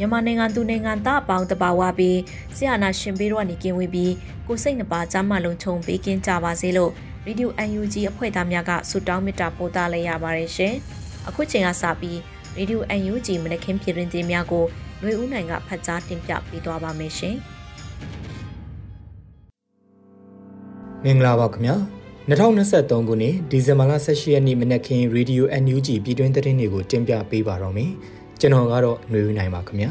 [0.00, 2.18] မြန်မာနိုင်ငံသူနိုင်ငံသားအပေါင်းတပါဝပြီး
[2.56, 4.12] ဆရာနာရှင်ပေးတော့နေကင်းဝေးပြီး
[4.46, 6.90] ကိုစိတ်နှပါကြားမလုံးချုံပေးကင်းကြပါစေလို့
[7.26, 10.74] ရေဒီယို UNG အဖွဲ့သားများကဆုတောင်းမေတ္တာပို့သလိုက်ရပါတယ်ရှင်။
[11.28, 12.18] အခုချိန်ကစပြီး
[12.56, 14.64] ရေဒီယို UNG မနက်ခင်းပြည်တွင်တင်များကို
[15.00, 17.36] ຫນွေဦးနိုင်ကဖတ်ကြားတင်ပြပေးသွားပါမယ်ရှင်။
[21.04, 21.76] မင်္ဂလာပါခင်ဗျာ။
[22.30, 27.92] 2023ခုနှစ်ဒီဇင်ဘာလ18ရက်နေ့မနက်ခင်းရေဒီယို UNG ပြည်တွင်းသတင်းတွေကိုတင်ပြပေးပါတော့မယ်။
[28.40, 29.90] ကျွန်တော်ကတော့ຫນွေဦးနိုင်ပါခင်ဗျာ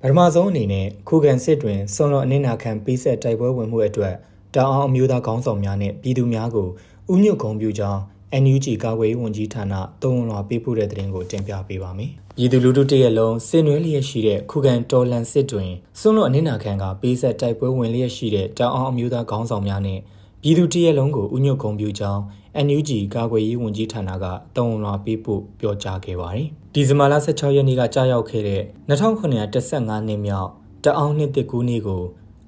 [0.00, 4.14] ပထမဆုံးအနေနဲ့ခုခံစစ်တွင်စွန်တော်အနစ်နာခံပေးဆက်တိုက်ပွဲဝင်မှုအတွက်
[4.54, 6.68] တောင်အောင်အမျိုးသားခေါင်းဆောင်များနဲ့ပြည်သူများကို
[7.12, 8.00] ဥညွတ်ဂုံပြုကြောင်း
[8.42, 15.70] NUG ကာကွယ်ရေးဝန်ကြီးဌာနသုံးလွှာပေးပို့တဲ့သတင်းကိုတင်ပြပေးပါမယ်။ပြည်သူလူထုတရက်လုံးစင်နွဲလျက်ရှိတဲ့ခုခံတော်လှန်စစ်တွင်
[16.00, 20.00] စွန့်လွတ်အနစ်နာခံကပေးဆက်တိုက်ပွဲဝင်လျက်ရှိတဲ့တောင်အောင်အမျိုးသားခေါင်းဆောင်များနဲ့
[20.42, 22.22] ပြည်သူတရက်လုံးကိုဥညွတ်ဂုံပြုကြောင်း
[22.66, 24.24] NUG ကာကွယ်ရေးဝန်ကြီးဌာနက
[24.56, 30.50] တုံ့လွှာပေးဖို့ပြောကြားခဲ့ပါတယ်။ဒီဇင်ဘာလ16ရက်နေ့ကကြာရောက်ခဲ့တဲ့2915နှစ်မြောက်
[30.84, 32.02] တအောင်နှစ်တကူးနေ့ကို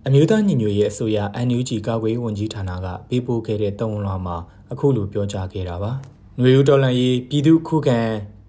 [0.06, 4.37] အမျိုးသားညီညွတ်ရေးအစိုးရ NUG ကာကွယ်ရေးဝန်ကြီးဌာနကပေးပို့ခဲ့တဲ့တုံ့လွှာမှာ
[4.72, 5.92] အခုလိုပြောကြားခဲ့တာပါ။
[6.38, 7.98] ຫນွေဦးတော်လှန်ရေးပြည်သူခုခံ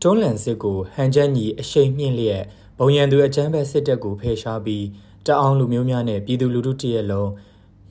[0.01, 2.43] တွန်းလှန်စစ်ကိုဟန်ချက်ညီအရှိန်မြင့်လျက်
[2.79, 4.85] ဘုံရန်သူအကြမ်းဖက်စစ်တပ်ကိုဖယ်ရှားပြီး
[5.25, 7.29] တအောင်လူမျိုးများနဲ့ပြည်သူလူထုတရက်လုံး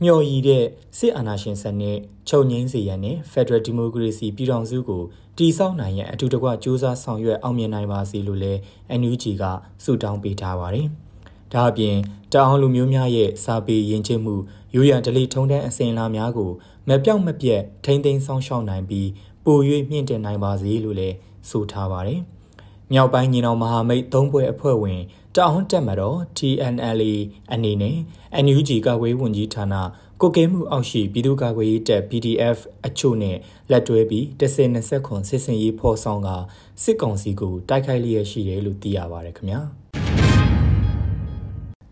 [0.02, 0.64] မျှော်ရည်တဲ့
[0.98, 5.02] စစ်အာဏာရှင်စနစ်ချုပ်ငိမ့်စေရန်နဲ့ Federal Democracy ပြည်ထောင်စုကို
[5.38, 8.60] တည်ဆောက်နိုင်ရန်အထူးတကွစ조사ဆောင်ရွက်အောင်မြင်နိုင်ပါစေလို့လည်း
[9.00, 9.44] NUG က
[9.84, 10.86] ဆုတောင်းပေးထားပါတယ်။
[11.52, 11.96] ဒါအပြင်
[12.32, 14.34] တအောင်လူမျိုးများရဲ့စာပေယဉ်ကျေးမှု
[14.74, 16.50] ရိုးရာဓလေ့ထုံးတမ်းအစဉ်အလာများကို
[16.88, 19.08] မပြောက်မပြတ်ထိမ့်သိမ်းဆောင်ရှောက်နိုင်ပြီး
[19.44, 19.58] ပို၍
[19.90, 21.16] မြင့်တင်နိုင်ပါစေလို့လည်း
[21.50, 22.20] ဆိုထားပါတယ်။
[22.92, 25.00] မြောက်ပိုင်းညီနောင်မဟာမိတ်သုံးဘွဲအဖွဲ့ဝင်
[25.36, 27.14] တအောင်တက်မတော် TNLA
[27.52, 27.96] အနေနဲ့
[28.44, 29.74] NUG ကာကွယ်ဝန်ကြီးဌာန
[30.20, 33.36] ကိုကဲမှုအောက်ရှိပြည်သူ့ကာကွယ်ရေးတပ် PDF အချို့နဲ့
[33.70, 36.28] လက်တွဲပြီး1020ခွန်စစ်စင်ရေးဖော်ဆောင်က
[36.82, 39.60] စစ်ကောင်စီကိုတိုက်ခိုက်လျက်ရှိတယ်လို့သိရပါတယ်ခင်ဗျာ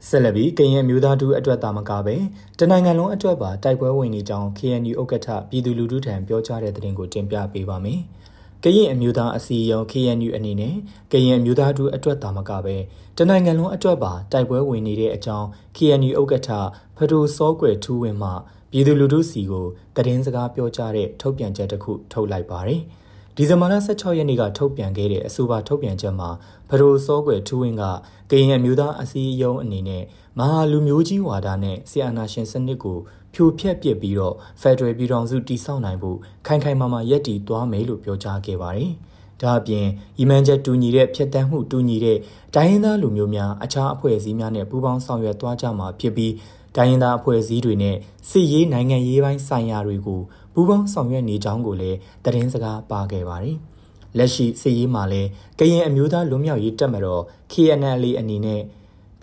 [0.09, 2.17] ဆက်လက်ပြီးကရင်မျိုးသားတို့အတွက်တာမကပဲ
[2.59, 8.01] တနိုင်ငံလုံးအတွက်ပါတိုက်ပွဲဝင်နေကြောင်း KNU ဥက္ကဋ္ဌပြည်သူလူထုထံပြောကြားတဲ့သတင်းကိုတင်ပြပေးပါမယ်။
[8.65, 10.75] ကရင်အမျိုးသားအစည်းအရုံး KNU အနေနဲ့
[11.13, 12.77] ကရင်အမျိုးသားတို့အတွက်သာမကပဲ
[13.17, 15.47] တနိုင်ငံလုံးအတွက်ပါတိုက်ပွဲဝင်နေတဲ့အကြောင်း
[15.77, 16.51] KNU ဥက္ကဋ္ဌ
[16.97, 18.31] ဖဒိုစောကွယ်ထူးဝင်းမှ
[18.71, 22.83] ပြည်သူလူထုစီကိုသတင်းစကားပြောကြားတဲ့ထုတ်ပြန်ချက်တစ်ခုထုတ်လိုက်ပါတယ်။
[23.37, 26.31] ဒီဇင်ဘာလ16ရက်နေ့ကထုတ်ပြန်ခဲ့တဲ့အဆိုပါထုတ်ပြန်ချက်မှာ
[26.69, 27.85] ဖဒိုစောကွယ်ထူးဝင်းက
[28.31, 30.03] ကရင်အမျိုးသားအစည်းအရုံးအနေနဲ့
[30.39, 32.99] မဟာလူမျိုးကြီးဝါဒနဲ့ဆီယနာရှင်စနစ်ကို
[33.35, 38.93] ဖြိုဖျက်ပစ်ပြီးတော့ဖက်ဒရယ်ပြည်ထောင်စုတည်ဆောက်နိုင်ဖို့ခိုင်ခိုင်မာမာရည်တည်သွားမယ်လို့ပြောကြားခဲ့ပါတယ်။
[39.43, 39.87] ဒါအပြင်
[40.23, 42.19] ဤမှန်ချက်တူညီတဲ့ဖြစ်တမ်းမှုတူညီတဲ့
[42.55, 46.33] တိုင်းရင်းသားလူမျိုးများအခြားအဖွဲ့အစည်းများနဲ့ပူးပေါင်းဆောင်ရွက်သွားကြမှာဖြစ်ပြီး
[46.77, 47.97] တိုင်းရင်းသားအဖွဲ့အစည်းတွေနဲ့
[48.31, 50.21] စစ်ရေးနိုင်ငံရေးပိုင်းဆိုင်ရာတွေကို
[50.55, 53.57] ပူးပေါင်းဆောင်ရွက်နေကြောင်းကိုလည်းသတင်းစကားပါခဲ့ပါတယ်။
[54.19, 55.29] လက်ရှိစစ်ရေးမှာလည်း
[55.59, 57.23] ကရင်အမျိုးသားလွတ်မြောက်ရေးတပ်မတော်
[57.53, 58.61] KNL အနေနဲ့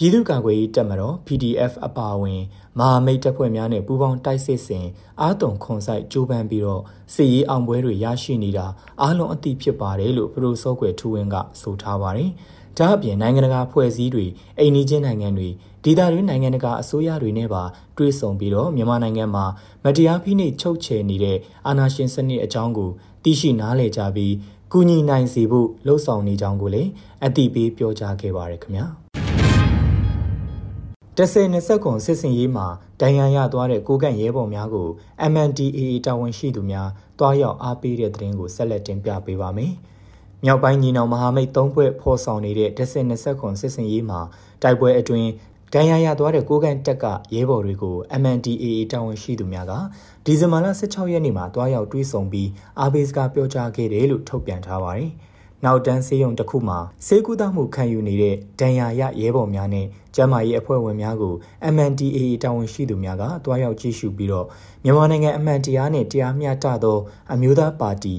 [0.02, 2.42] ပြည်သူ့ကာကွယ်ရေးတပ်မတော် PDF အပါအဝင်
[2.80, 4.88] မဟာမိတ်တပ်ဖွဲ့များနဲ့ပူးပေါင်းတိုက်စစ်စဉ်
[5.22, 6.84] အာတုံခွန်ဆိုင်ကြိုးပမ်းပြီးတော့
[7.14, 8.66] စစ်ရေးအောင်ပွဲတွေရရှိနေတာ
[9.02, 12.30] အားလုံးအသိဖြစ်ပါတယ်လို့ပရိုစောကွယ်ထူဝင်းကဆိုထားပါတယ်။
[12.78, 14.26] ဒါအပြင်နိုင်ငံတကာဖွဲ့စည်းတွေ
[14.60, 15.50] အိန္ဒိချင်းနိုင်ငံတွေ
[15.84, 17.64] ဒေသတွင်းနိုင်ငံတကာအစိုးရတွေနဲ့ပါ
[17.98, 19.46] တွဲဆုံပြီးတော့မြန်မာနိုင်ငံမှာ
[19.84, 21.38] မတရားဖိနှိပ်ချုပ်ချယ်နေတဲ့
[21.68, 22.90] အာဏာရှင်စနစ်အကြောင်းကို
[23.24, 24.34] သိရှိနားလည်ကြပြီး
[24.72, 26.90] ကူညီနိုင်စေဖို့လှုံ့ဆော်နေကြောင်းကိုလည်း
[27.26, 28.88] အသိပေးပြောကြားခဲ့ပါရခင်ဗျာ။
[31.22, 32.68] တဆယ်20ခွန်စစ်စင်ရေးမှာ
[33.02, 34.88] ဒဏ်ရာရသွားတဲ့ကိုကန့်ရဲဘော်များကို
[35.32, 36.90] MNDAA တာဝန်ရှိသူများ
[37.20, 39.74] တွားရောက်အားပေးတဲ့သတင်းကိုဆက်လက်တင်ပြပေးပါမယ်။
[40.44, 44.20] မြောက်ပိုင်းညီနောင်မဟာမိတ်၃ဖွဲ့ဖော်ဆောင်နေတဲ့တဆယ်20ခွန်စစ်စင်ရေးမှာ
[44.62, 45.30] တိုက်ပွဲအတွင်း
[45.74, 49.74] ဒဏ်ရာရသွားတဲ့ကိုကန်တက်ကရဲဘော်တွေကို MNDAA တာဝန်ရှိသူများက
[50.26, 52.50] ဒီဇင်ဘာလ16ရက်နေ့မှာတွားရောက်တွေးဆုံပြီး
[52.80, 55.12] အားပေးစကားပြောကြားခဲ့တယ်လို့ထုတ်ပြန်ထားပါတယ်။
[55.66, 59.86] နောက်တန်းစေးရုံတစ်ခုမှာစေကူသားမှုခံယူနေတဲ့ဒဏ်ရာရရဲဘော်များနဲ့
[60.16, 61.36] ကျန်းမာရေးအဖွဲ့ဝင်များကို
[61.74, 64.48] MNDAA တာဝန်ရှိသူများကတွားရောက်ကြည့်ရှုပြီးတော့
[64.84, 67.00] မြန်မာနိုင်ငံအမှန်တရားနဲ့တရားမျှတသော
[67.34, 68.16] အမျိုးသားပါတီ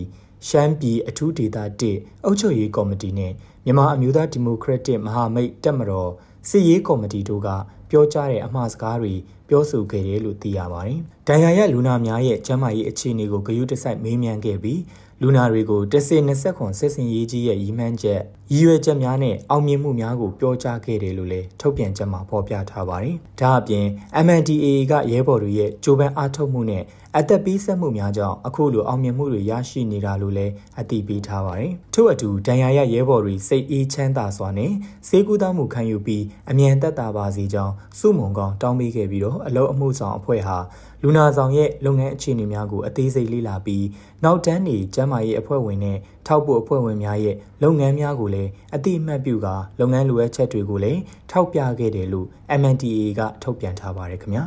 [0.48, 1.58] ရှမ်းပြည်အထူးဒေသ
[1.92, 3.32] 1အုပ်ချုပ်ရေးကော်မတီနဲ့
[3.64, 6.10] မြန်မာအမျိုးသားဒီမိုကရက်တစ်မဟာမိတ်တက်မတော်
[6.48, 7.48] စစ်ရေးကော်မတီတို့က
[7.90, 9.14] ပြောကြားတဲ့အမှားစကားတွေ
[9.48, 10.98] ပြောဆိုခဲ့တယ်လို့သိရပါတယ်။
[11.28, 14.80] ဒဏ်ရာရလူနာများရဲ့ကျန်းမာရေးအခြေအနေကိုဂရုတစိုက်မေးမြန်းခဲ့ပြီး
[15.22, 18.20] လူနာတွေကိုတဆေ20ခွန်စစ်စင်ရေးကြီးရဲ့ရည်မှန်းချက်
[18.52, 23.86] ရည်ရွယ်ချက်များနဲ့အောင်မြင်မှုများကိုပြောကြားခဲ့တယ်လို့လည်းထုတ်ပြန်ချက်မှာဖော်ပြထားပါတယ်။ဒါအပြင်
[24.24, 26.82] MNDAA ကရဲဘော်တွေရဲ့ကြိုးပမ်းအားထုတ်မှုနဲ့
[27.18, 34.72] အသက်ပေးဆက်မှုများကြောင့်အခုလိုအောင်မြင်မှုတွေရရှိနေတာလို့လည်းအသိပေးထားပါတယ်။ထို့အတူဒဏ်ရာရရဲဘော်တွေစိတ်အေးချမ်းသာစွာနဲ့
[35.08, 40.58] စေကူးသားမှုခံယူပြီးအမြန်သက်သာပါစေကြောင်းစုမုံကောင်တောင်းပေးခဲ့ပြီးတော့အလုံးအမှုဆောင်အဖွဲ့ဟာ
[41.02, 43.86] လူနာဆောင်ရဲ့လုပ်ငန်းအခြေအနေများကိုအသေးစိတ်လေ့လာပြီး
[44.24, 51.00] နောက်တန်းနေကျန်းမာရေးအဖွဲ့ဝင်နဲ့ထောက်ပို့အဖွဲ့ဝင်များရဲ့လုပ်ငန်းများကိုလည်းအတိအမှတ်ပြုကာလုပ်ငန်းလိုအပ်ချက်တွေကိုလည်း
[51.30, 52.26] ထောက်ပြခဲ့တယ်လို့
[52.60, 54.44] MNDAA ကထုတ်ပြန်ထားပါတယ်ခင်ဗျာ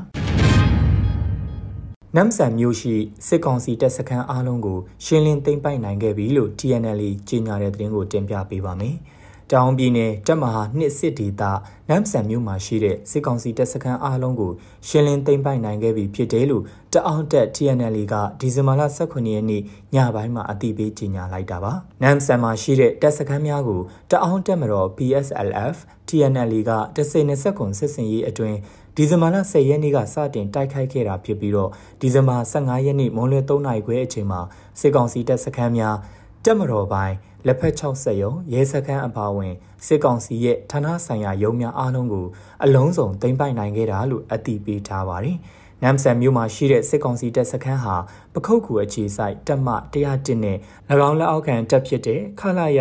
[2.16, 2.96] နမ်ဆန်မြို့ရှိ
[3.28, 8.96] စစ်ကောင်စီတပ်စခန်းအားလုံးကိုရှင်းလင်းသိမ်းပိုက်နိုင်ခဲ့ပြီလို့ TNL ကြေညာတဲ့သတင်းကိုတင်ပြပေးပါမယ်။
[9.54, 11.44] တောင်ပြည်နယ်တပ်မဟာနှစ်စစ်ဒေသ
[11.90, 14.52] နမ်ဆန်မြို့မှာရှိတဲ့စစ်ကောင်စီတပ်စခန်းအားလုံးကို
[14.88, 16.64] ရှင်းလင်းသိမ်းပိုက်နိုင်ခဲ့ပြီဖြစ်တယ်လို့
[16.94, 19.62] တအောင်းတက် TNL ကဒီဇင်ဘာလ18ရက်နေ့
[19.96, 25.76] ညပိုင်းမှာအသိပေးကြေညာလိုက်တာပါနမ်ဆန်မှာရှိတဲ့တပ်စခန်းများကိုတအောင်းတက်မတော် PSLF
[26.10, 28.58] TNL ကတစိနေဆက်ကွန်စစ်စင်ရေးအတွင်း
[28.96, 31.70] ဒီဇင်ဘာလ10ရက်နေ့ကစတင်တိုက်ခိုက်ခဲ့တာဖြစ်ပြီးတော့
[32.02, 34.42] ဒီဇင်ဘာ15ရက်နေ့မွန်းလွဲ3နာရီခွဲအချိန်မှာ
[34.80, 35.98] စစ်ကောင်စီတပ်စခန်းများ
[36.46, 37.16] တက်မတော်ပိုင်း
[37.48, 39.54] လက်ဖက်60ရုံရဲစခန်းအပါအဝင်
[39.86, 42.26] စစ်ကောင်စီရဲ့ဌာနဆိုင်ရာရုံးများအားလုံးကို
[42.64, 45.38] အလုံးစုံသိမ်းပိုက်နိုင်ခဲ့တာလို့အသိပေးထားပါတယ်။
[45.84, 47.96] နမ်ဆန်မြို့မှာရှိတဲ့စစ်ကောင်စီတပ်စခန်းဟာ
[48.34, 50.58] ပခုတ်ကူအခြေဆိုင်တပ်မ101နဲ့၎
[51.10, 52.80] င်းလက်အောက်ခံတပ်ဖြစ်တဲ့ခလာရ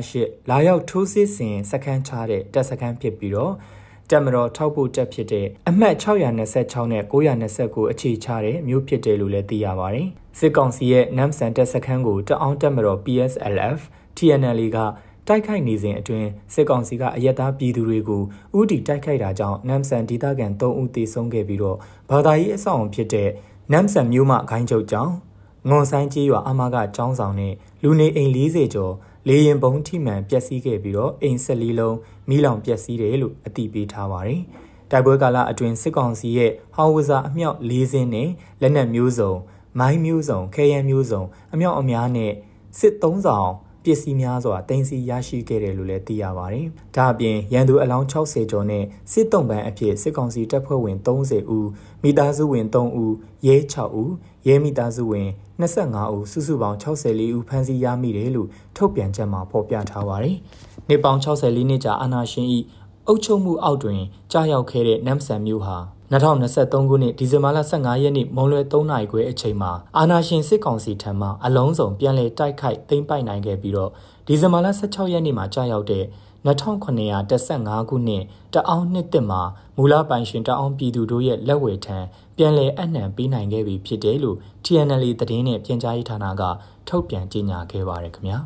[0.00, 3.54] 258လာရောက်ထိုးစစ်ဆင်စခန်းချတဲ့တပ်စခန်းဖြစ်ပြီးတော့
[4.10, 13.80] တက်မတော်ထောက်ပို့တက်ဖြစ်တဲ့အမှတ်626နဲ့929အခြေချတဲ့မြို့ဖြစ်တယ်လို့လည်းသိရပါတယ်။စစ်ကောင်စီရဲ့နမ်ဆန်တပ်စခန်းကိုတအောင်းတက်မတော် PSLF
[14.16, 14.78] TNL က
[15.28, 18.22] တိုက်ခိုက်နေစဉ်အတွင်းစစ်ကောင်စီကအရက်သားပြည်သူတွေကို
[18.58, 21.76] ဥတီတိုက်ခိုက်တာကြောင့်နမ်ဆန်ဒေသခံ3ဦးသေဆုံးခဲ့ပြီးတော့
[22.10, 23.28] ဘာသာရေးအဆောက်အုံဖြစ်တဲ့
[23.72, 25.12] နမ်ဆန်မြို့မှခိုင်းချုပ်ကြောင်း
[25.68, 28.94] ငွန်ဆိုင်ကြီးရွာအမကကျောင်းဆောင်နဲ့လူနေအိမ်40ကျော်
[29.28, 31.96] လေရင်ပုံထိမှန်ပျက်စီးခဲ့ပြီးတော့အိမ်ဆက်လေးလုံး
[32.28, 34.40] မိလောင်ပျက်စီးတယ်လို့အသိပေးထားပါတယ်။
[34.90, 38.28] တိုက်ပွဲကာလအတွင်းစစ်ကောင်စီရဲ့ဟောင်ဝဇာအမြောက်၄စင်းနဲ့
[38.60, 39.32] လက်နက်မျိုးစုံ
[39.78, 41.22] မိုင်းမျိုးစုံခဲယမ်းမျိုးစုံ
[41.52, 42.32] အမြောက်အများနဲ့
[42.78, 43.50] စစ်သုံးဆောင်
[43.84, 51.68] ပစ္စည်းများစွာတင်စီရရှိခဲ့တယ်လို့လည်းသိရပါတယ်။ဒါအပြင်ရန်သူအလောင်း60ကျော်နဲ့စစ်တုံးပန်းအဖြစ်စစ်ကောင်စီတပ်ဖွဲ့ဝင်30ဦး
[52.02, 53.14] မိသားစုဝင်3ဦး
[53.46, 54.12] ရဲ6ဦး
[54.46, 55.28] ရဲမိသားစုဝင်
[55.60, 60.36] 25ဦးစုစုပေါင်း64ဦးဖမ်းဆီးရမိတယ်လို့ထုတ်ပြန်ချက်မှာဖော်ပြထားပါတယ်။
[60.88, 62.46] နေပေါင်း64နှစ်ကြာအာဏာရှင်၏
[63.06, 64.00] အုပ်ချုပ်မှုအောက်တွင်
[64.32, 65.76] ကြာရောက်ခဲ့တဲ့နမ်ဆန်မြို့ဟာ
[66.12, 73.90] 2023ခုနှစ်ဒီဇင်ဘာလ15ရက်နေ့မွန်လွယ်3နာရီခွဲအချိန်မှာအာနာရှင်စစ်ကောင်စီထံမှအလုံးစုံပြန်လည်တိုက်ခိုက်သိမ်းပိုက်နိုင်ခဲ့ပြီးတော့
[74.26, 76.04] ဒီဇင်ဘာလ16ရက်နေ့မှာကြာရောက်တဲ့
[76.46, 78.22] 2915ခုနှစ်
[78.54, 79.42] တအောင်းနှစ်တစ်မှာ
[79.76, 81.98] မူလပိုင်ရှင်တအောင်းပြည်သူတို့ရဲ့လက်ဝယ်ထံ
[82.36, 86.42] ပြန်လည်အနှံပေးနိုင်ခဲ့ပြီဖြစ်တယ်လို့ TNL သတင်းနဲ့ပြန်ကြားရေးဌာနက
[86.88, 88.38] ထုတ်ပြန်ကြေညာခဲ့ပါတယ်ခင်ဗျာ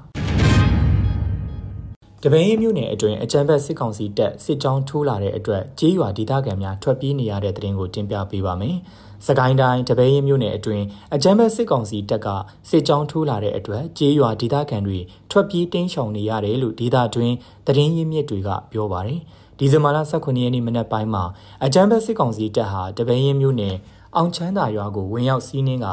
[2.29, 8.77] တပင်းမြို့နယ်အတွင်းအကြံဘက်စစ်ကောင်စီတပ်စစ်ကြောင်းထိုးလာတဲ့အတွက်ကြေးရွာဒေသခံများထွက်ပြေးနေရတဲ့တဲ့ရင်ကိုတင်ပြပေးပါမယ်။
[9.27, 12.29] စကိုင်းတိုင်းတပင်းမြို့နယ်အတွင်းအကြံဘက်စစ်ကောင်စီတပ်က
[12.71, 14.99] စစ်ကြောင်းထိုးလာတဲ့အတွက်ကြေးရွာဒေသခံတွေ
[15.31, 17.35] ထွက်ပြေးတင်းရှောင်နေရတယ်လို့ဒေသတွင်း
[17.67, 19.21] သတင်းရင်းမြစ်တွေကပြောပါတယ်။
[19.59, 21.25] ဒီဇင်ဘာလ18ရက်နေ့မနက်ပိုင်းမှာ
[21.65, 23.77] အကြံဘက်စစ်ကောင်စီတပ်ဟာတပင်းမြို့နယ်
[24.17, 25.87] အောင်ချမ်းသာရွာကိုဝင်ရောက်စီးနင်းက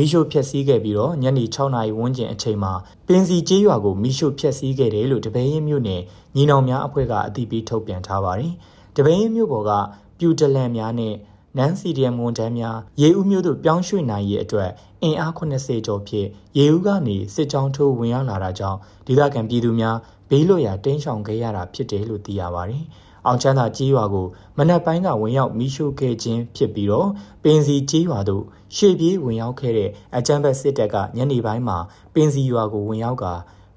[0.00, 2.72] မီးရှို့ဖျက်ဆီးခဲ့ပြီးတော့ညနေ6နာရီဝန်းကျင်အချိန်မှာ
[3.06, 6.02] ပင်စီကျေးရွာကိုမီးရှို့ဖျက်ဆီးခဲ့တယ်လို့တပည့်ရင်မြို့နယ်
[6.36, 8.52] ညီနောင်များအဖွဲ့ကအသိပေးထုတ်ပြန်ထားပါတယ်။
[8.96, 9.70] တပည့်ရင်မြို့ပေါ်က
[10.18, 11.14] ပြူတလန်များနဲ့
[11.56, 14.70] နန်းစီဒီယမ်ဝန်ထမ်းများရေဦးမြို့သို့ပြောင်းရွှေ့နိုင်ရေးအတွက်
[15.02, 16.28] အင်အား80ကျော်ဖြင့်
[16.58, 19.96] ရေဦးကနေစစ်ကြောင်းထိုးဝင်ရောက်လာတာကြောင့်ဒေသခံပြည်သူများ
[20.30, 22.84] ဘေးလွတ်ရာတင်းရှောင်ခဲ့ရတာဖြစ်တယ်လို့သိရပါတယ်။
[23.26, 24.26] အောင်ချမ်းသာကြီးရွာကို
[24.58, 27.08] မနက်ပိုင်းကဝင်ရောက်မိရှို့ခဲ့ခြင်းဖြစ်ပြီးတော့
[27.42, 28.44] ပင်စီကြီးရွာသို့
[28.76, 31.78] ရှေ့ပြေးဝင်ရောက်ခဲ့တဲ့အကြမ်းဖက်စစ်တပ်ကညနေပိုင်းမှာ
[32.14, 33.26] ပင်စီရွာကိုဝင်ရောက်က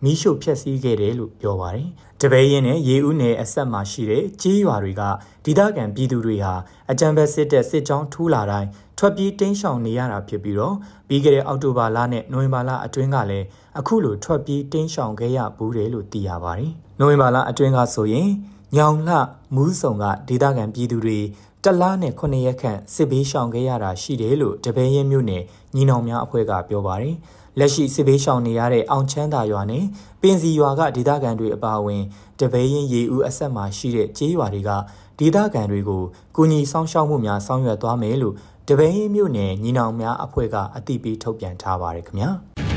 [0.03, 1.87] မီးရှို့ဖျက်ဆီးခဲ့တယ်လို့ပြောပါတယ်။
[2.21, 5.01] တပည့်ရင်နဲ့ရေဦးနယ်အဆက်မှာရှိတဲ့ကြေးရွာတွေက
[5.45, 6.53] ဒေသခံပြည်သူတွေဟာ
[6.91, 10.75] အကြံဘက်စစ်တပ်စစ်ကြောင်းထူးလာတိုင်းထွက်ပြေးတင်းရှောင်နေရတာဖြစ်ပြီးတော့
[11.07, 13.45] ပြီးခဲ့တဲ့အောက်တိုဘာလနဲ့နိုဝင်ဘာလအတွင်းကလည်း
[13.79, 18.29] အခုလိုထွက်ပြေးတင်းရှောင်ခဲ့ရဘူးတယ်လို့သိရပါတယ်။နိုဝင်ဘာလအတွင်းကဆိုရင်
[18.77, 19.17] ညောင်လှ
[19.55, 21.19] မူးစုံကဒေသခံပြည်သူတွေ
[21.63, 25.43] တလားနဲ့ခုနှစ်ရက်ခန့်စစ်ဘေးရှောင်ခဲ့ရတာရှိတယ်လို့တပည့်ရင်မြို့နယ်
[25.75, 27.15] ညီနောင်များအဖွဲ့ကပြောပါတယ်။
[27.59, 29.83] လက်ရှိစစ်ဘေးရှောင်နေရတဲ့အောင်ချမ်းသာရွာနဲ့
[30.21, 32.03] ပင်စီရွာကဒေသခံတွေအပါအဝင်
[32.39, 34.71] တပည့်ရင်ရေဦးအဆက်မှာရှိတဲ့ကျေးရွာတွေက
[35.19, 36.03] ဒေသခံတွေကို
[36.35, 38.35] ကူညီဆောင်ရှောက်မှုများဆောင်ရွက်သွားမယ်လို့
[38.69, 42.31] တပည့်ရင်မြို့နယ်ညီနောင်များအဖွဲ့ကအသိပေးထုတ်ပြန်ထားပါတယ်ခင်ဗျာ။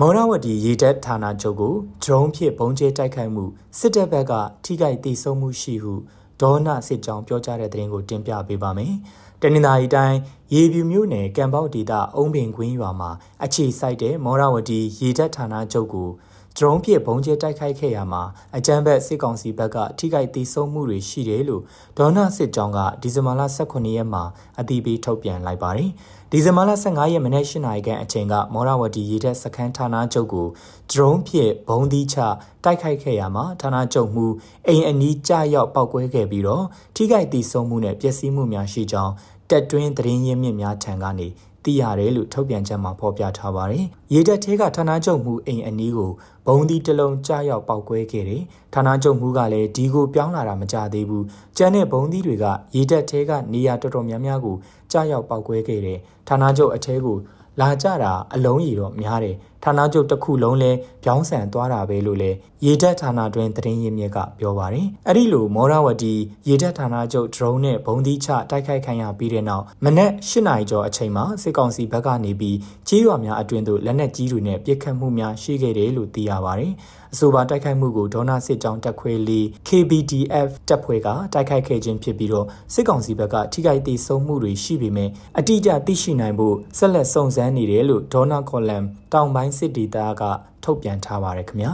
[0.00, 3.44] မော်ရဝတီရေတပ်ဌာနချုပ်ကိုဒရုန်းဖြင့်ပုံကျဲတိုက်ခိုက်မှု
[3.78, 4.32] စစ်တပ်ဘက်က
[4.64, 5.94] ထိခိုက်ဒေဆုံးမှုရှိဟု
[6.40, 8.92] ဒေါနစစ်ကြောင်းပြောကြားတဲ့သတင်းကိုတင်ပြပေးပါမယ်။
[9.42, 10.18] တနင်္သာရီတိုင်း
[10.54, 13.10] ရေပြူမြို့နယ်ကံပေါဒေသအုံပင်ကွင်းရွာမှာ
[13.44, 16.08] အခြေစိုက်တဲ့မော်ရဝတီရေတပ်ဌာနချုပ်ကို
[16.58, 18.22] ဒရုန်းဖြင့်ဘုံကျဲတိုက်ခိုက်ခဲ့ရမှာ
[18.56, 21.62] အကြမ်းဖက်စစ်ကောင်စီဘက်ကထိခိုက်ဒေဆုံးမှုတွေရှိတယ်လို့
[21.98, 24.22] ဒေါနစစ်ကြောင်းကဒီဇင်ဘာလ18ရက်မှာ
[24.60, 25.90] အတည်ပြုထုတ်ပြန်လိုက်ပါတယ်။
[26.32, 30.46] ဒီဇင်ဘာလ15ရက်မနေ့8နာရီခန့်အချိန်ကမောရဝတီရေတပ်စခန်းဌာနချုပ်ကို
[30.90, 32.16] ဒရုန်းဖြင့်ဘုံသီးချ
[32.64, 34.26] တိုက်ခိုက်ခဲ့ရမှာဌာနချုပ်မှု
[34.66, 36.64] အိမ်အနီးကျရောက်ပောက်ကွဲခဲ့ပြီးတော့
[36.96, 39.12] ထိခိုက်ဒေဆုံးမှုနဲ့ပျက်စီးမှုများရှိကြောင်း
[39.50, 41.28] တက်တွင်းသတင်းရင်းမြစ်များထံကနေ
[41.66, 46.10] သိရတယ်လို့ထုတ်ပြန်ချက်မှာဖော်ပြထားပါတယ်။ရေတပ်သေးကဌာနချုပ်မှုအိမ်အနီးကို
[46.46, 48.42] ဘုံဒီတလုံးကြားရောက်ပောက်ကွဲခဲ့တယ်။
[48.74, 51.24] ဌာနချုပ်မှုကလည်းဒီကိုပြောင်းလာတာမကြသေးဘူး။
[51.56, 52.44] ကျန်တဲ့ဘုံဒီတွေက
[52.74, 54.56] ရေတပ်သေးကနေရာတော်တော်များများကို
[54.92, 57.18] ကြားရောက်ပောက်ကွဲခဲ့တယ်။ဌာနချုပ်အထဲကို
[57.60, 60.72] လာကြတာအလုံးကြီးတော့များတယ် ဌာနချုပ်တစ်ခုလုံးလဲ
[61.04, 62.30] ပြောင်းဆန်သွားတာပဲလို့လဲ
[62.64, 66.14] ရေတပ်ဌာနတွင်သတင်းရင်းမြစ်ကပြောပါတယ်အဲ့ဒီလိုမောရဝတီ
[66.48, 72.56] ရေတပ်ဌာနချုပ် drone နဲ့ဘုံသီးချတိုက်ခိုက်ခံရပြီးတဲ့နောက်မနက်၈နာရီကျော်အချိန်မှာစစ်ကောင်စီဘက်ကနေပြီး
[72.88, 76.72] ကြေးရွာများအတွင်သို့လက်နက်ကြီးတွေနဲ့ပစ်ခတ်မှုများရှိခဲ့တယ်လို့သိရပါတယ်
[77.12, 90.22] အဆိုပါတိုက်ခိုက်မှုကိုဒေါနာစစ်ကြောင်းတပ်ခွဲလေး KBDF တပ်ဖွဲ့ကတိုက်ခိုက်ခဲ့ခြင်းဖြစ်ပြီးတော့စစ်ကောင်စီဘက်ကထိခိုက်ဒေဆုံးမှုတွေရှိပေမဲ့အတိအကျသိရှိနိုင်ဖို့ဆက်လက်စုံစမ်းနေတယ်လို့ဒေါနာကော်လမ်တောင်ပိုင်းစစ်ဒေသက
[90.64, 91.72] ထုတ်ပြန်ထားပါတယ်ခင်ဗျာ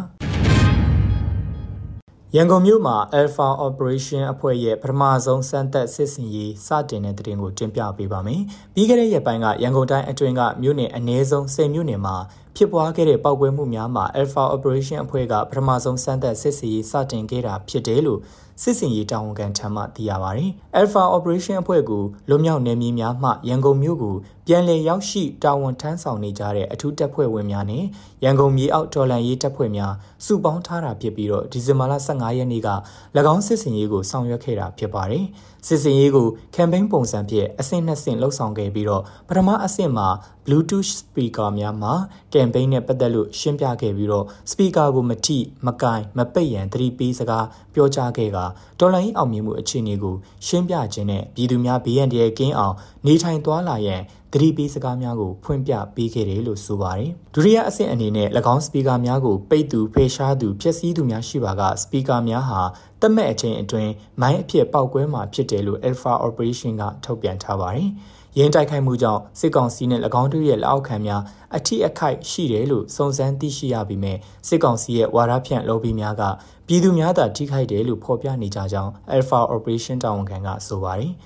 [2.37, 8.43] ရန်ကုန်မြို့မှာ Alpha Operation အဖွဲ့ရဲ့ပထမဆုံးစမ်းသပ်စစ်စင်ရေးစတင်တဲ့တဲ့တင်ကိုတင်ပြပေးပါမယ်။
[8.75, 12.17] ပြီးခဲ့တဲ့ရက်ပိုင်းကရန်ကုန်တိုင်းအတွင်းကမြို့နယ်အနည်းဆုံး10မြို့နယ်မှာ
[12.57, 18.21] ဖြစ်ပွားခဲ့တဲ့ပောက်ကွဲမှုများမှာ Alpha Operation အဖွဲ့ကပထမဆုံးစမ်းသပ်စစ်ဆေးရေးစတင်ခဲ့တာဖြစ်တယ်လို့
[18.63, 21.93] စစ်စင်ရေးတာဝန်ခံထံမှသိရပါတယ်။ Alpha Operation အဖွဲ့က
[22.29, 27.85] လွန်မြောက်နယ်မြေများမှရန်ကုန်မြို့ကိုပြန်လည်ရောက်ရှိတာဝန်ထမ်းဆောင်နေကြတဲ့အထူးတပ်ဖွဲ့ဝင်များနဲ့
[28.25, 29.93] ရန်ကုန်မြေအောက်တော်လှန်ရေးတပ်ဖွဲ့များ
[30.25, 32.69] စုပေါင်းထားတာဖြစ်ပြီးတော့ဒီဇင်ဘာလ15ရက်နေ့က၎
[33.35, 35.25] င်းစစ်စင်ရေးကိုဆောင်ရွက်ခဲ့တာဖြစ်ပါတယ်။
[35.67, 40.09] စစ်စင်ရေးကို campaign ပုံစံဖြင့်အဆင့်နှစ်ဆင့်လှုပ်ဆောင်ခဲ့ပြီးတော့ပထမအဆင့်မှာ
[40.45, 41.93] Bluetooth speaker များမှာ
[42.35, 48.39] campaign နဲ့ပတ်သက်လို့ရှင်းပြခဲ့ပြီးတော့ speaker ကိုမထိမကင်မပိတ်ရန်သတိပေးစကားပြောကြားခဲ့က
[48.81, 50.15] ဒေါ်လာရင်းအောင်မြင်မှုအခြေအနေကို
[50.47, 52.75] ရှင်းပြခြင်းနဲ့ပြည်သူများဘေးရန်တရကင်းအောင်
[53.07, 62.61] နေထိုင်သွားလာရန် သတိပေးစကားများကိုဖွင့်ပြပေးခဲ့တယ်လို့ဆိုပါတယ်။ဒုတိယအဆင့်အနေနဲ့၎င်းစပီကာများကိုပိတ်သူဖေရှားသူဖျက်ဆီးသူများရှိပါကစပီကာများဟာ
[63.01, 67.89] တတ်မဲ့အချိန်အတွင်းမိုင်းအဖြစ်ပောက်ကွဲမှာဖြစ်တယ်လို့ Alpha Operation ကထုတ်ပြန်ထားပါတယ်။
[68.39, 71.23] ရင်းတိုက်ခိုက်မှုကြောင့်စစ်ကောင်စီနဲ့၎င်းတို့ရဲ့လက်အောက်ခံများ
[71.57, 74.15] အထိအခိုက်ရှိတယ်လို့စုံစမ်းသိရှိရပြီးမြဲ
[74.49, 76.23] စစ်ကောင်စီရဲ့ဝါဒဖြန့် lobby များက
[76.67, 81.13] ပြည်သူများသာထိခိုက်တယ်လို့ဖော်ပြနေကြကြောင်း Alpha Operation တာဝန်ခံကဆိုပါတယ်။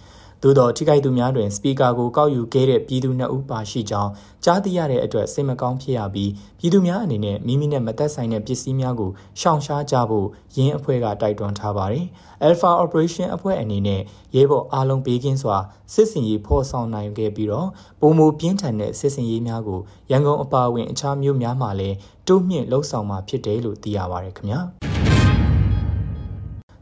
[0.46, 4.10] သို့သောထိခိုက်သူများတွင်စပီကာကိုကောက်ယူခဲ့တဲ့ပြည်သူနှစ်ဦးပါရှိကြောင်း
[4.44, 9.10] ကြားသိရတဲ့အတွက်စိတ်မကောင်းဖြစ်ရပြီးပြည်သူများအနေနဲ့မိမိနဲ့မသက်ဆိုင်တဲ့ပစ္စည်းများကို
[9.40, 10.26] ရှောင်ရှားကြဖို့
[10.56, 12.06] ရင်းအဖွဲ့ကတိုက်တွန်းထားပါတယ်။
[12.46, 14.00] Alpha Operation အဖွဲ့အနေနဲ့
[14.34, 15.56] ရဲဘော်အားလုံးဘေးကင်းစွာ
[15.92, 17.68] စစ်စင်ရေးဖော်ဆောင်နိုင်ခဲ့ပြီးတော့
[18.00, 21.96] ပုံမူပြင်းထန်တဲ့စစ်စင်ရေးများကိုရန်ကုန်အပါအဝင်အခြားမြို့များမှာလည်း
[22.28, 24.60] တိုးမြင့်လှုပ်ဆောင်မှာဖြစ်တယ်လို့သိရပါတယ်ခင်ဗျာ။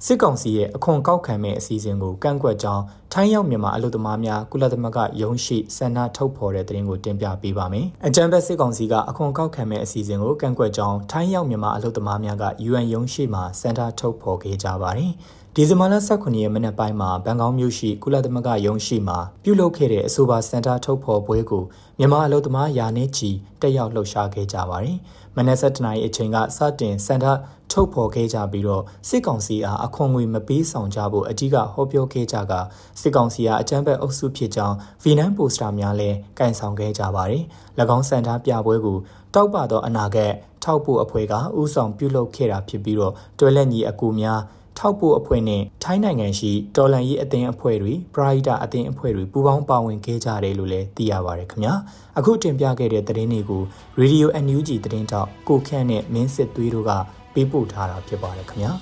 [0.07, 2.83] စစ်ကောင်စီရဲ့အခွန်ကောက်ခံမဲ့အစီအစဉ်ကိုကန့်ကွက်ကြောင်း
[3.13, 15.13] ထိုင်းရောက်မြန်မာအလို့သမားများကုလသမဂ္ဂယုံရှိဆန္ဒထုတ်ဖော်တဲ့သတင်းကိုတင်ပြပေးပါမယ်။အကြံဖက်စစ်ကောင်စီကအခွန်ကောက်ခံမဲ့အစီအစဉ်ကိုကန့်ကွက်ကြောင်းထိုင်းရောက်မြန်မာအလို့သမားများက UN ယုံရှိမှာဆန္ဒထုတ်ဖော်ခဲ့ကြပါတယ်။
[15.55, 21.65] ဒီဇင်ဘာလ18ရက်မနက်ပိုင်းမှာဘန်ကောက်မြို့ရှိကုလသမဂ္ဂယုံရှိမှာပြုလုပ်ခဲ့တဲ့အဆိုပါစင်တာထုတ်ဖော်ပွဲကို
[21.99, 23.31] မြန်မာအလုပ်သမားယာနေချီ
[23.63, 24.97] တက်ရောက်လှုပ်ရှားခဲ့ကြပါတယ်။
[25.37, 27.33] မနက်7:00နာရီအချိန်ကစတင်စင်တာ
[27.71, 32.53] ထုတ်ဖော်ခဲ့ကြပြီးတော့စစ်ကောင်စီအားအခွန်ငွေမပေးဆောင်ကြဖို့အကြီးကဟောပြောခဲ့ကြက
[33.01, 37.43] စစ်ကောင်စီအားအကြမ်းဖက်အုပ်စုဖြစ်ကြောင်းဗီနန်ပိုစတာများလည်းကင်ဆောင်ခဲ့ကြပါတယ်။၎
[37.97, 38.99] င်းစံထားပြပွဲကို
[39.35, 40.33] တောက်ပသောအနာဂတ်
[40.65, 44.41] ထောက်ဖို့အဖွဲ့ကဥဆောင်ပြုလုပ်ခဲ့တာဖြစ်ပြီးတော့တွဲလက်ညီအကူများ
[44.79, 51.75] ထောက်ဖို့အဖွဲ့နဲ့ထိုင်းနိုင်ငံရှိတော်လန်ရေးအသင်းအဖွဲ့တွေပရိုက်တာအသင်းအဖွဲ့တွေပူးပေါင်းပါဝင်ခဲ့ကြတယ်လို့လည်းသိရပါတယ်ခင်ဗျာ
[52.19, 53.63] အခုတင်ပြခဲ့တဲ့သတင်းတွေကို
[54.01, 56.91] Radio NUG သတင်းတောက်ကိုခန့်နဲ့မင်းစစ်သွေးတို့က
[57.35, 58.73] ပေးပို့ထားတာဖြစ်ပါတယ်ခင်ဗျာ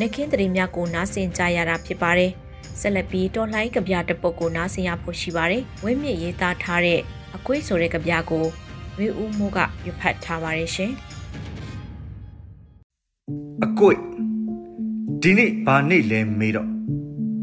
[0.00, 2.30] နခင်တရီမြကိုနားဆင်ကြရတာဖြစ်ပါတယ်
[2.80, 7.00] ဆက်လက်ပြီးတော်လှန်ရေးကြပြတပုတ်ကိုနားဆင်ရဖို့ရှိပါတယ်။ဝင်းမြင့်ရေးသားထားတဲ့
[7.36, 8.44] အကွေးဆိုတဲ့ကြပြကို
[8.98, 10.92] ဝေဦးမိုးကရွတ်ဖတ်ထားပါတယ်ရှင်။
[13.64, 13.98] အကွေး
[15.22, 16.68] ဒီနေ့ဘာနေ့လဲမေးတော့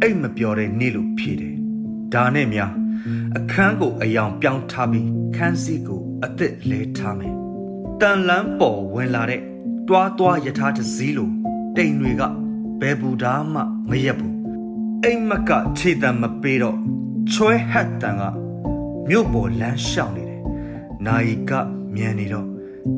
[0.02, 1.56] အိတ်မပြောတဲ့နေ့လို့ဖြေတယ်။
[2.14, 2.72] ဒါနဲ့များ
[3.38, 7.34] အခန်းကိုအယောင်ပြောင်းထားပြီးခန်းစည်းကိုအသက်လဲထားမယ်။
[8.02, 9.42] တန်လန်းပေါ်ဝင်လာတဲ့
[9.88, 11.30] တွားတွားယထာတစည်းလို
[11.76, 12.24] တိမ်တွေက
[12.82, 14.35] ဘယ်ဘူးသားမှမရက်ဘူး
[15.04, 16.78] အိမ်မကခြေတံမပေးတော့
[17.32, 18.24] ချွဲဟတ်တန်က
[19.10, 20.42] မြို့ပေါ်လမ်းရှောင်နေတယ်။
[21.06, 21.52] နာယီက
[21.96, 22.48] မြန်နေတော့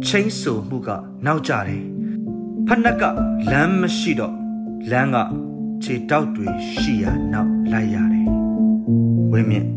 [0.05, 0.89] ချင်းဆူမှုက
[1.25, 1.83] နောက်ကျတယ်။
[2.67, 3.03] ဖက်နှက်က
[3.51, 4.35] လမ်းမရှိတော့
[4.91, 5.17] လမ်းက
[5.83, 8.27] ခြေတောက်တွေရှိရနောက်လိုက်ရတယ်။
[9.31, 9.67] ဝင်းမြင့်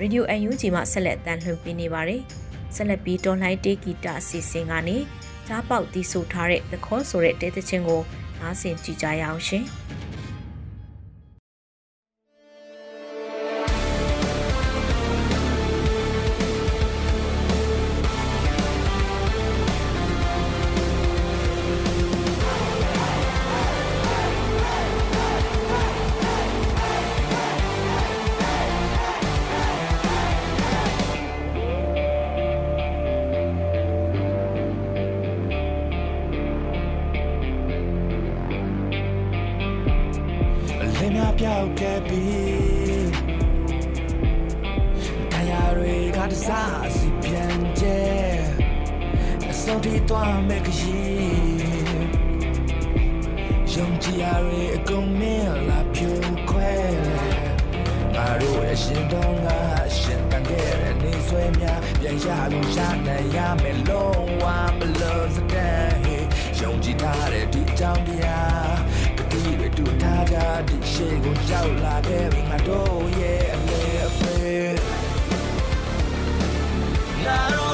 [0.00, 2.20] ရေဒီယို UNG မှာဆက်လက်တန်လှန်ပေးနေပါတယ်။
[2.76, 4.96] ဆက်လက်ပြီးတော်လှန်တေးဂီတအစီအစဉ်ကနေ
[5.46, 8.00] ကြားပေါက်တီးဆိုထားတဲ့သခေါ်ဆိုတဲ့တဲသချင်းကို
[8.40, 8.98] နားဆင်ကြည့်
[67.80, 67.84] ကြ
[68.22, 68.24] ရ
[77.26, 77.67] အော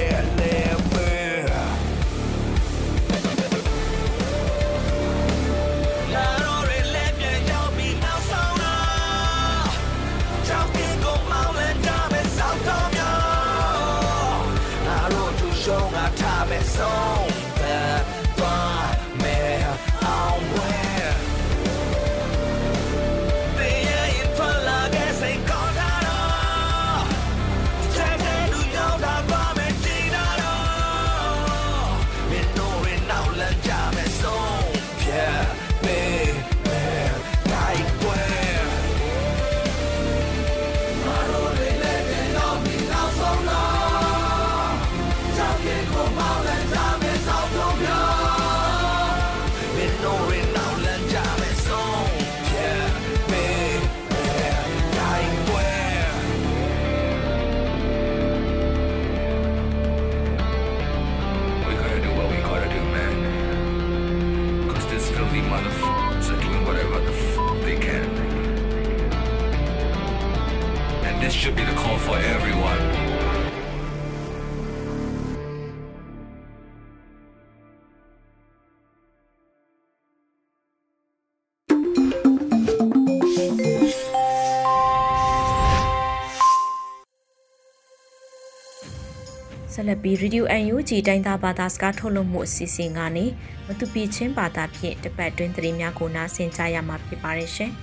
[89.75, 93.27] ဆဆက်လက်ပြီး Radio UNG တိုင်းသားဘာသာစကားထုတ်လွှင့်မှုအစီအစဉ်ကနေ
[93.67, 97.73] မတူပီချင်းဘာသာဖြင့်တပတ်တွင်းသတင်းများကိုနားဆင်ကြရမှာဖြစ်ပါတယ်ရှင်။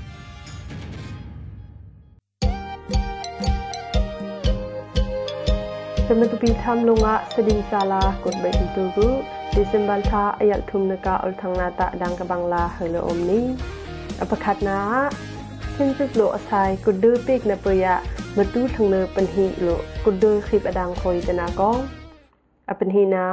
[6.20, 9.08] မတူပီသမ်လုံငါစဒင်းဆာလာကုတ်ဘိတူကူ
[9.54, 13.42] ဒီဇင်ဘာသာအယက်ထုံနကအလထငနာတာဒန်ကဘင်္ဂလာဟလအုံနီ
[14.22, 14.80] အပခတ်နာ
[15.76, 17.86] စင်စစ်လိုအဆိုင်ကုဒူပိကနပယ
[18.38, 21.76] မတူထငနပန်ဟီလိုကုဒူခိပဒန်ခွိတနာကော
[22.72, 23.26] အပန်ဟီနာ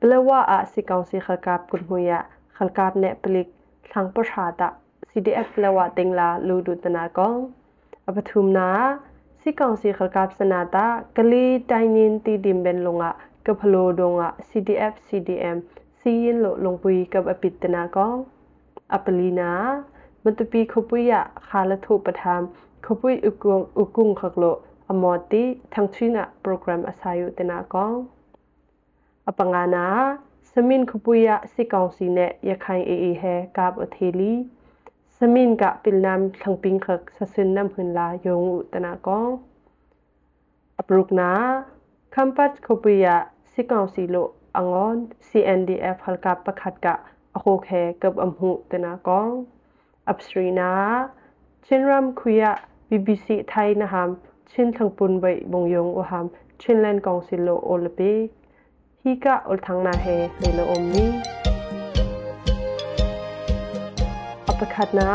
[0.00, 2.10] ပလဝအစီကောင်စီခကပ်ကုမှုယ
[2.56, 3.46] ခလကပ်နေပလိက
[3.92, 4.68] သံပရှာတာ
[5.10, 7.34] CDF ပလဝတင်လာလူဒုတနာကော
[8.08, 8.68] အပထုမနာ
[9.40, 13.10] စီကောင်စီခလကပ်စနာတာကလီတိုင်းနင်းတီဒီမ်ဘန်လုံငါ
[13.46, 15.58] ကဖလိုဒုံငါ CDF CDM
[16.00, 18.14] စီရင်လိုလုံပွီကပ်အပိတနာကော
[18.94, 19.50] အပလီနာ
[20.24, 21.12] မတပီခပွိယ
[21.48, 22.42] ခါလထုပထမ်
[22.86, 24.56] ခပွိဥကုံဥကုံခကလို
[24.90, 27.94] အမောတိသံချီနာ program အစာယုတနာကော
[29.30, 29.86] အပငါနာ
[30.52, 34.32] စမင်ခပွိယစီကောင်စီနဲ့ရခိုင်အေအေဟဲကပ်အသေးလီ
[35.16, 39.26] စမင်ကပိလနမ်ခန့်ပင်းခက်ဆစင်နမ်ဟွန်လာယုံဥတနာကော
[40.80, 41.30] အပရုကနာ
[42.14, 43.06] ခမ်ပတ်ခပွိယ
[43.52, 44.94] စီကောင်စီလိုအငွန်
[45.28, 46.86] CNDF ဟလကပခတ်က
[47.36, 48.16] အခုခဲကပ်
[52.94, 54.10] BBC ไทยนะฮาม
[54.52, 56.26] ชินทังปุนใบบงยงอุหาม
[56.62, 58.12] ชินแลนกองสิโลโอลปี
[59.02, 60.06] ฮิกะอลทังนาเฮ
[60.40, 61.10] เลโลอมนี้
[64.46, 65.10] อัปคัดนะ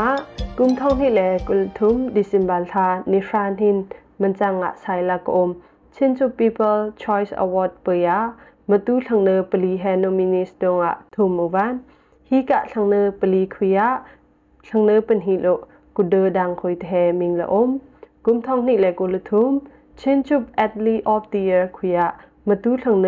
[0.58, 3.76] กุมท่องฮิเลกุลทุมดิซิมบัลทานิฟรานหิน
[4.20, 5.48] มันจังอะไซลากอม
[5.94, 8.10] ชินจู People ชอยส์อ Award เปีย
[8.70, 11.74] มาตู้ทังเนอปลีแฮโนมินิสดงอะทุมอุบน
[12.30, 13.88] ฮิกะทังเนอปลีคุยะ
[14.68, 15.48] ทังเนอเป็นฮิโล
[15.97, 16.87] กุเดดังคอยเท
[17.19, 17.69] มิงละอม
[18.25, 19.51] กุมทองนี่เลกุลทุม
[19.99, 22.07] เช่นจุบแอดลีออฟเดียคุยะ
[22.47, 23.07] มาตู้ทางเน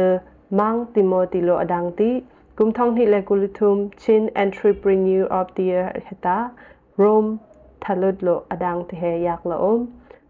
[0.60, 2.12] มังติโมติโลอดังติ
[2.58, 6.38] กุมทองนี่เลกุลทุมเช่น entrepreneur of the year เฮตา
[6.98, 7.26] โรม
[7.84, 8.92] ทะลุดโลอดังเท
[9.24, 9.80] อยากละอม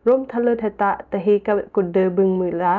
[0.03, 2.75] โรมทะลุดเฮตาตะเฮกับกุเดบึงมือละ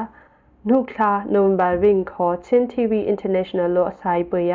[0.69, 4.55] นุกลาโนมบาริงขอเช่นทีวีอินเตอร์เนชั่นแนลโลอไซเปีย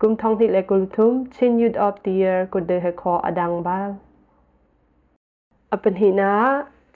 [0.00, 3.90] กุมทองที่เลกุลทุมชินยุดออฟเดียร์กุดเดฮคออดังบาล
[5.75, 6.31] အပနိနာ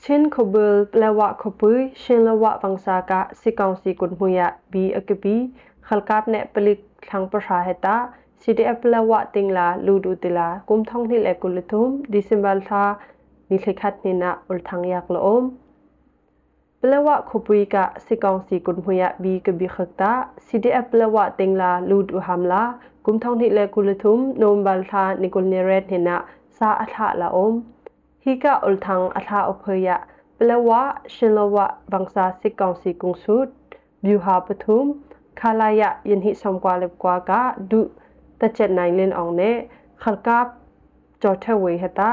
[0.04, 4.40] ချင်းခဘလပလဝခပုယရှင်လဝပန်စာကစီကောင်စီကွန်မူယ
[4.72, 5.36] ဘီအကပီ
[5.88, 6.74] ခလကပ်နဲ့ပလိ
[7.10, 7.96] ထောင်ပရာဟတာ
[8.42, 12.84] CDF လဝတင်လာလူဒူတလာကုမ်ထောင်းနိလေကုလထုမ်ဒီစင်ဘာသာ
[13.50, 15.46] နိခေခတ်နိနာဥလထောင်ရက်လောမ်
[16.82, 20.12] ပလဝခုပွေကစီကောင်စီကွန်မူယဘီကဘီခတာ
[20.48, 22.64] CDF လဝတင်လာလူဒူဟမ်လာ
[23.06, 26.16] ကုမ်ထောင်းနိလေကုလထုမ်နိုမ်ဘာသာနိကုလနေရက်နိနာ
[26.58, 27.56] စာအထလာအုံး
[28.28, 29.90] ဟီကာအုလ်ထန်အထာအဖေယ
[30.38, 30.70] ပလဝ
[31.14, 31.56] ရှင်လဝ
[31.92, 33.50] ဘန်စာစစ်ကောင်စီကုံဆုဒ်
[34.06, 34.88] ဘျူဟာပထုမ်
[35.40, 37.32] ခလာယယင်ဟိဆောင်ကွာလေကွာက
[37.72, 37.82] ဒု
[38.42, 39.58] တချက်နိုင်လင်းအောင်နဲ့
[40.02, 40.48] ခလကပ်
[41.22, 42.12] ကြောထဝေဟတာ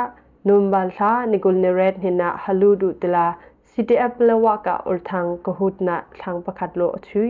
[0.48, 3.26] နုံဘလသာနီဂုလနရက်ဟိနာဟလူဒုတလာ
[3.70, 7.28] CTF လဝကဥထံကဟုဒနာထံပခတ်လိုအချွီ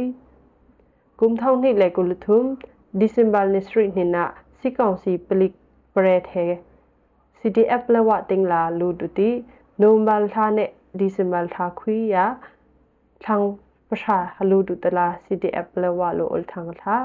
[1.21, 2.49] ကုမ်ထောင်းနိလေကုလထုမ်
[2.99, 4.25] ဒီစင်ဘာလစ်စထရီနိနာ
[4.59, 5.49] စီကောင်စီပလိ
[5.95, 6.47] ပရက်ဟေ
[7.45, 9.31] CDF လဝတင်လာလူတူတီ
[9.81, 12.25] နိုမန်ထာနဲ့ဒီစမန်ထာခွီယာ
[13.25, 13.47] ထောင်
[13.89, 16.97] ပရှာဟလူတူတလာ CDF လဝလိုအလ်ထောင်ထာ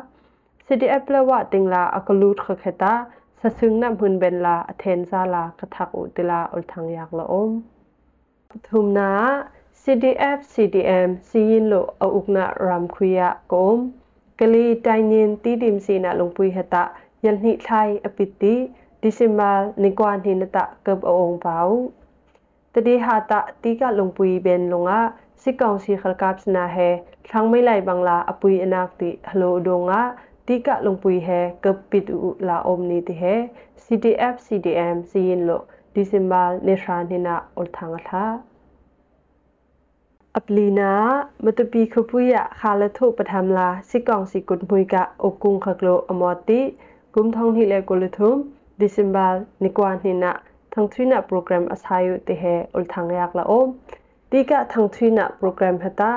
[0.66, 2.94] CDF လဝတင်လာအကလူခခတာ
[3.42, 7.56] ဆဆုင္နမ်ဟွန်ဘန်လာအသင်ဇာလာကထကူတလာအလ်ထောင်ရက်လောအုံး
[8.68, 9.12] ထုမနာ
[9.82, 13.22] CDF CDM စီရင်လို့အုပ်နာရမ်ခွေရ
[13.54, 13.72] ကုံ
[14.40, 16.84] ကလေးတိုင်းရင်တီးတင်စီနာလုံပွေဟတာ
[17.24, 18.56] ယန်ဟိထိုင်အပိတိ
[19.02, 19.52] ဒီဇင်ဘာ
[19.84, 21.64] နိကွာနိနတာကပ်အောင်ပေါ
[22.74, 25.00] တတိဟာတာတီကလုံပွေဘန်လုံငါ
[25.42, 26.90] စစ်ကောင်စီခလကပ်စနာဟဲ
[27.28, 30.02] ထန်းမိလိုက်ဘင်္ဂလာအပွေအနာတိဟလိုဒိုငါ
[30.48, 33.36] တီကလုံပွေဟဲကပ်ပိတူလာအုံနီတိဟဲ
[33.84, 38.26] CDF CDM စီရင်လို့ဒီဇင်ဘာနေရှာနိနာအုလ်ထန်ငါ
[40.38, 40.92] အပလီနာ
[41.46, 46.62] မတပီခပူယခါလထုပထမလာစိကောင်စီကုတ်မွေကအုကုံခကလိုအမောတိ
[47.14, 48.38] ဂုံထောင်းဟိလေကိုလထုမ်
[48.78, 50.32] December nikwan hina
[50.72, 53.68] thangthuina program asayu te he ulthangyak la om
[54.32, 56.12] tika thangthuina program hata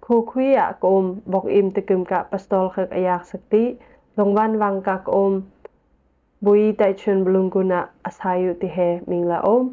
[0.00, 3.64] khu khuya kom bok im tikum ka pastol khak ayak sakti
[4.16, 5.32] longwan wang ka kom
[6.40, 9.64] bui tai chun blunguna asayu te he mingla om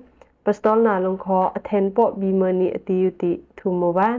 [0.45, 4.17] pastol na long kho athen po bi mani atiyu ti thumowan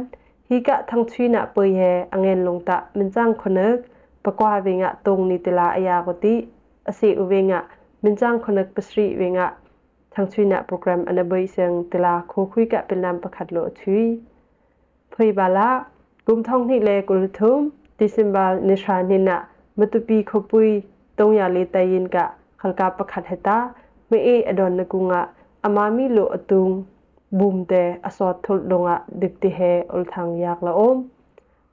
[0.48, 3.80] hika thangthuina poi he angen longta minjang khonak
[4.24, 6.34] pakwa winga tongni tila ayaku ti
[6.90, 7.60] ase uwenga
[8.06, 9.46] minjang connect pasri winga
[10.14, 14.04] thangchuina program anabai seng tila kho khui ka pilam pakhat lo thui
[15.12, 15.68] phoi bala
[16.26, 17.60] gum thong ni le kul thum
[17.98, 19.36] disimbal nisha nina
[19.78, 20.70] matupi khopui
[21.16, 22.24] tongya le tayin ka
[22.60, 23.58] khalka pakhat heta
[24.10, 25.20] me e adon nakunga
[25.66, 26.72] amami lo atung
[27.38, 30.98] bum te asot thul donga dikti he ol thang yak la om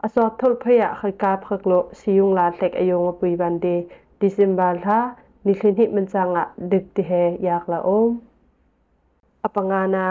[0.05, 3.75] asot thul phaya khalka phak lo siung la tek ayong pui ban de
[4.19, 4.99] disimbal tha
[5.47, 7.11] นิคลินิมันจังอะดึกติเฮ
[7.45, 8.09] อยากละอม
[9.43, 10.07] อปังานา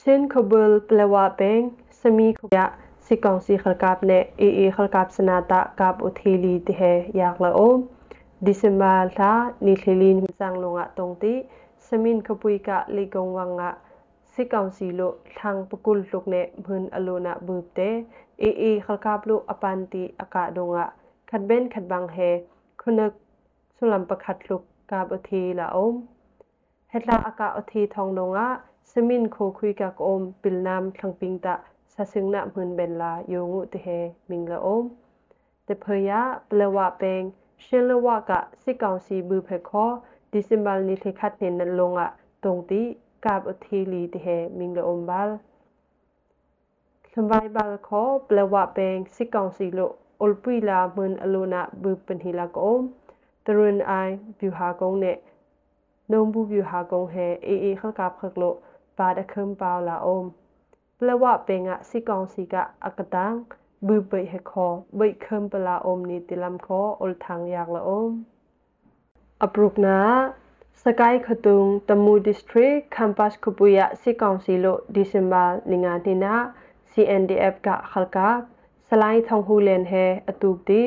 [0.00, 1.60] เช่นขบลเปลว่าเปง
[2.00, 2.66] สมีขยะ
[3.06, 6.82] สิกองสีขลกับเนเอเอขลกับสนาตะกับอุทิลีติเฮ
[7.16, 7.78] อยากละอม
[8.44, 9.32] ดิสมาลทา
[9.66, 11.34] นิคลินมันจังลงอะตรงติ
[11.86, 13.72] สมินขปุยกะลิกงวังอะ
[14.32, 15.00] สิกองสีโล
[15.40, 17.80] ทางปกุลลุกเนมืนอโลนะบืบเต
[18.40, 20.88] เอเอขลกับลุอปันติอากาดงอะ
[21.30, 22.16] ขัดเบนขัดบังเฮ
[22.80, 23.21] คุณก
[23.84, 25.94] สุลัมประคัดลุกกาบอทีละอม
[26.90, 28.48] เฮตลาอากาอทีทองลงะ
[28.90, 31.54] สมินโคคุยกับอมปิลนามทังปิงตะ
[31.92, 33.86] สะซึงนะเมืนเบลลาโยงุติเฮ
[34.30, 34.84] มิงละอม
[35.64, 37.22] แต่เพยะเปลวะเปง
[37.62, 39.84] เชลวะกะสิกองสีบือเพคอ
[40.32, 42.08] ดิสิมบาลนิเทคัดเนนันลงะ
[42.42, 42.82] ตรงตี
[43.24, 44.26] กาบอทีลีติเฮ
[44.58, 45.28] มิงละอมบาล
[47.14, 49.80] สบายบาลคอเปลวะเปงสิกองสีโล
[50.20, 52.84] อุลปุยลาเหมือนอโลนะบือเป็นฮิลากอม
[53.46, 55.18] တရင်အိုင်ဗျူဟာကုန်းနဲ့
[56.12, 58.56] နုံဘူးဗျူဟာကုန်းဟဲအေအေခလကဖခလို့
[58.98, 60.26] ပါဒခမ်ပေါလာအုံး
[60.98, 62.54] ပလဝပေငါစီကောင်စီက
[62.86, 63.38] အကတန်း
[63.86, 68.12] ဘူဘိဟခောဘိခမ်ပလာအုံးနီတိလမ်ခောအုလ်ထန်းယက်လာအုံး
[69.44, 69.98] အပရုကနာ
[70.84, 76.34] စကိုင်းခတုံတမူဒစ်စထရစ်ကမ်ပတ်ခုပူယစီကောင်စီလို့ဒီဇင်ဘာလငါနေနာ
[76.90, 78.18] CNDF ကခလက
[78.88, 80.80] စလိုင်းထုံဟူလန်ဟဲအတူတီ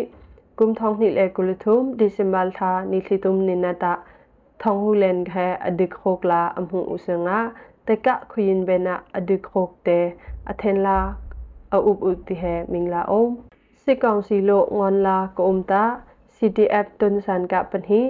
[0.58, 3.94] กุมทองนิเลกุลทุมดิซิมบาลทานิลิตุมนินาตะ
[4.62, 7.38] ทองฮูเลนเฮอดิกโคกลาอัมหุอุสงะ
[7.84, 9.88] แต่กะคุยินเบนะอดิกโคกเต
[10.48, 10.98] อเทนลา
[11.72, 13.30] ออุบอุติเฮมิงลาอม
[13.82, 15.84] สิกองซิโลงอนลากอุมตา
[16.36, 18.02] CDF ตุนสันกะปันฮี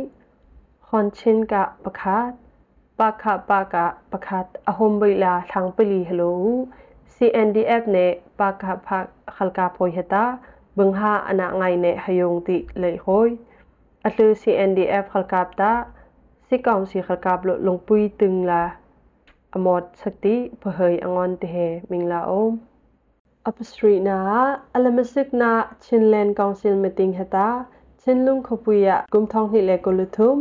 [0.86, 2.32] คอนชินกะปะคัด
[2.98, 6.24] ปะคะปะกะปะคัดอหมบิลาทางปลีฮัลโหล
[7.14, 7.96] CNDF เน
[8.38, 9.04] ปะคะพัก
[9.36, 10.24] ขลกาโพยตา
[10.78, 13.30] บึงหาอนาไงเนหยงติเลยโหย
[14.04, 15.72] อัตลือ CNDF ขลกาบตา
[16.48, 18.62] สิกองสีขลกาบลลงปุยตึงลา
[19.54, 21.56] อมอดสักติเพเฮยองอนติเฮ
[21.90, 22.52] มิงลาโอม
[23.46, 24.18] อัปสตรีนา
[24.74, 25.52] อัลมสิกนา
[25.84, 27.48] ชินแลนกองซิลมติงเฮตา
[28.02, 30.36] ชินลุงขปุยะกุมทองฮิเลกุลุทุม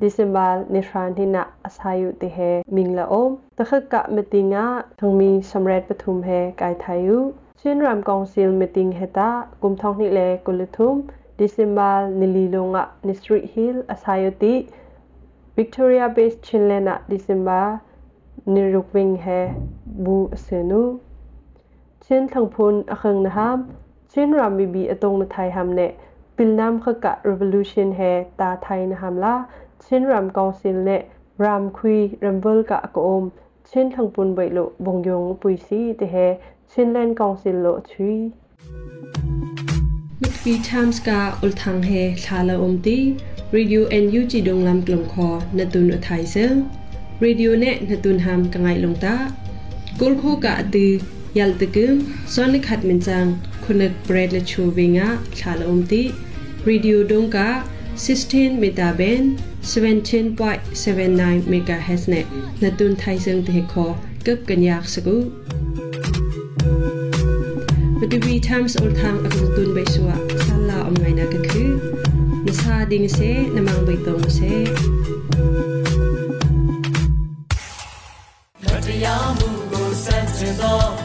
[0.00, 2.38] ดิเซมบาลนิทรานทินะอาศัยอยู่ติเฮ
[2.76, 4.66] มิงละอมตะขกะมติงะ
[5.00, 14.69] ทั้งมีสำเร็จปทุมเฮกายไทยุชินราม Sinram Council meeting heta kumthong ni le kuluthum December nililonga Nistri Hill Asayoti
[15.55, 17.81] Victoria based Chilena December
[18.45, 19.39] niruping he
[20.05, 20.99] bu senu
[22.05, 23.75] Chin thangphun akhang na ham
[24.13, 25.95] Chin ram bi bi atong na thai ham ne
[26.37, 29.45] Pilnam khaka revolution he ta thai na ham la
[29.81, 30.97] Chin ram council ne
[31.39, 33.31] ram khui ramble ka ko om
[33.65, 36.27] Chin thangphun bai lo bongyong puisi te he
[36.75, 38.15] chinland council lo chui
[40.21, 42.95] mitpi times ka ulthang he thala umti
[43.55, 45.27] radio and ug dong lam klom kho
[45.59, 46.43] natun uthai se
[47.25, 49.13] radio ne natun ham kangai longta
[49.99, 50.87] kul kho ka ati
[51.39, 52.03] yal tekum
[52.35, 53.31] sonik hat min chang
[53.63, 55.07] khunak bread le chu winga
[55.39, 56.01] thala umti
[56.67, 57.47] radio dongka
[58.07, 59.27] 16 meter band
[59.73, 62.21] 17.79 megahertz ne
[62.63, 63.87] natun thai seng te kho
[64.25, 65.17] kap kan yak sagu
[67.99, 70.15] Patubi times ol thang ak tun bai suwa
[70.47, 71.65] sala om ngai na ka khu
[72.45, 74.53] na sa ding se namang bai tong se
[78.87, 81.04] တရားမှုကိုစั